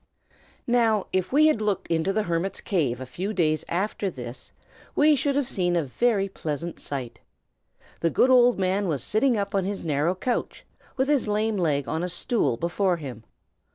NOW, 0.65 1.05
if 1.13 1.31
we 1.31 1.45
had 1.45 1.61
looked 1.61 1.85
into 1.89 2.11
the 2.11 2.23
hermit's 2.23 2.59
cave 2.59 2.99
a 2.99 3.05
few 3.05 3.33
days 3.33 3.63
after 3.69 4.09
this, 4.09 4.51
we 4.95 5.15
should 5.15 5.35
have 5.35 5.47
seen 5.47 5.75
a 5.75 5.83
very 5.83 6.27
pleasant 6.27 6.79
sight. 6.79 7.19
The 7.99 8.09
good 8.09 8.31
old 8.31 8.57
man 8.57 8.87
was 8.87 9.03
sitting 9.03 9.37
up 9.37 9.53
on 9.53 9.63
his 9.63 9.85
narrow 9.85 10.15
couch, 10.15 10.65
with 10.97 11.07
his 11.07 11.27
lame 11.27 11.57
leg 11.57 11.87
on 11.87 12.01
a 12.01 12.09
stool 12.09 12.57
before 12.57 12.97
him. 12.97 13.23